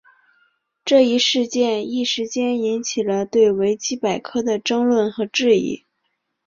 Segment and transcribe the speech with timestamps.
[0.83, 5.85] 这一事件一时间引起了对维基百科的争论和质疑。